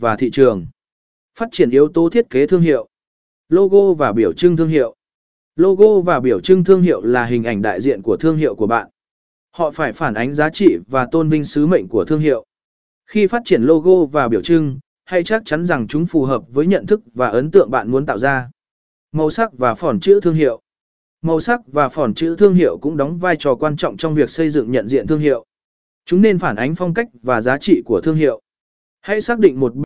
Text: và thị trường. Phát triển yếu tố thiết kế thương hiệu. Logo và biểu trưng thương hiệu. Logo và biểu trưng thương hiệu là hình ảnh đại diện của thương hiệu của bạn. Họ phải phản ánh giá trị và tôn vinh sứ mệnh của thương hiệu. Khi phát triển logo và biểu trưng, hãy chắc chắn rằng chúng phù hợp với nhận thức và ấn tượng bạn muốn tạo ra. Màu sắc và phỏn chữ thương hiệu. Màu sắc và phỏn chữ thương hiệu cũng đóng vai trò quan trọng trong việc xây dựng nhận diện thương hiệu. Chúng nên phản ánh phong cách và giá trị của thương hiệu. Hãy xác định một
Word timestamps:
và 0.00 0.16
thị 0.16 0.30
trường. 0.30 0.66
Phát 1.38 1.48
triển 1.52 1.70
yếu 1.70 1.88
tố 1.88 2.08
thiết 2.08 2.30
kế 2.30 2.46
thương 2.46 2.60
hiệu. 2.60 2.88
Logo 3.48 3.92
và 3.92 4.12
biểu 4.12 4.32
trưng 4.32 4.56
thương 4.56 4.68
hiệu. 4.68 4.94
Logo 5.56 6.00
và 6.00 6.20
biểu 6.20 6.40
trưng 6.40 6.64
thương 6.64 6.82
hiệu 6.82 7.02
là 7.02 7.24
hình 7.24 7.44
ảnh 7.44 7.62
đại 7.62 7.80
diện 7.80 8.02
của 8.02 8.16
thương 8.16 8.36
hiệu 8.36 8.54
của 8.54 8.66
bạn. 8.66 8.88
Họ 9.50 9.70
phải 9.70 9.92
phản 9.92 10.14
ánh 10.14 10.34
giá 10.34 10.50
trị 10.50 10.76
và 10.90 11.06
tôn 11.06 11.28
vinh 11.28 11.44
sứ 11.44 11.66
mệnh 11.66 11.88
của 11.88 12.04
thương 12.04 12.20
hiệu. 12.20 12.44
Khi 13.06 13.26
phát 13.26 13.42
triển 13.44 13.62
logo 13.62 14.04
và 14.04 14.28
biểu 14.28 14.40
trưng, 14.40 14.78
hãy 15.04 15.24
chắc 15.24 15.42
chắn 15.44 15.66
rằng 15.66 15.86
chúng 15.88 16.06
phù 16.06 16.24
hợp 16.24 16.42
với 16.48 16.66
nhận 16.66 16.86
thức 16.86 17.00
và 17.14 17.28
ấn 17.28 17.50
tượng 17.50 17.70
bạn 17.70 17.90
muốn 17.90 18.06
tạo 18.06 18.18
ra. 18.18 18.50
Màu 19.12 19.30
sắc 19.30 19.58
và 19.58 19.74
phỏn 19.74 20.00
chữ 20.00 20.20
thương 20.22 20.34
hiệu. 20.34 20.60
Màu 21.22 21.40
sắc 21.40 21.60
và 21.66 21.88
phỏn 21.88 22.14
chữ 22.14 22.36
thương 22.38 22.54
hiệu 22.54 22.78
cũng 22.78 22.96
đóng 22.96 23.18
vai 23.18 23.36
trò 23.36 23.54
quan 23.54 23.76
trọng 23.76 23.96
trong 23.96 24.14
việc 24.14 24.30
xây 24.30 24.50
dựng 24.50 24.72
nhận 24.72 24.88
diện 24.88 25.06
thương 25.06 25.20
hiệu. 25.20 25.44
Chúng 26.04 26.22
nên 26.22 26.38
phản 26.38 26.56
ánh 26.56 26.74
phong 26.74 26.94
cách 26.94 27.08
và 27.22 27.40
giá 27.40 27.58
trị 27.58 27.82
của 27.84 28.00
thương 28.00 28.16
hiệu. 28.16 28.40
Hãy 29.00 29.20
xác 29.20 29.38
định 29.38 29.60
một 29.60 29.76